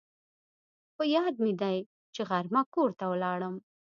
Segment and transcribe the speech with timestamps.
[0.95, 1.77] په یاد مې دي
[2.13, 3.55] چې غرمه کور ته ولاړم